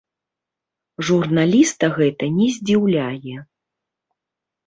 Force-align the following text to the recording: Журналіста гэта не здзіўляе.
Журналіста 1.09 1.85
гэта 1.99 2.23
не 2.37 2.47
здзіўляе. 2.55 3.35